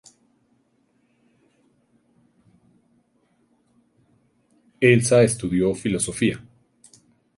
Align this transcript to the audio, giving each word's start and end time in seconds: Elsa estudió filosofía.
Elsa 4.81 5.21
estudió 5.21 5.75
filosofía. 5.75 6.43